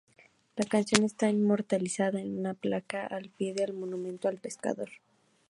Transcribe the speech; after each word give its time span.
La 0.55 0.65
canción 0.65 1.03
esta 1.05 1.29
inmortalizada 1.29 2.19
en 2.19 2.35
una 2.39 2.55
placa 2.55 3.05
al 3.05 3.29
pie 3.29 3.53
del 3.53 3.73
Monumento 3.73 4.27
al 4.29 4.39
Pescador. 4.39 4.89